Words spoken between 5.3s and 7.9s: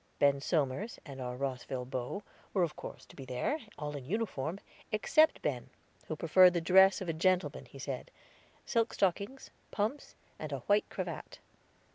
Ben, who preferred the dress of a gentleman, he